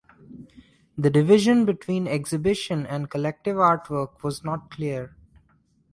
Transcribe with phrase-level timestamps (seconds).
[0.97, 5.15] The division between exhibition and collective artwork was not clear.